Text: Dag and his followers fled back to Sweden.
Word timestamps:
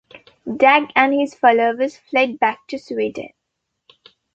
Dag 0.57 0.89
and 0.95 1.13
his 1.13 1.35
followers 1.35 1.95
fled 1.95 2.39
back 2.39 2.65
to 2.69 2.79
Sweden. 2.79 3.29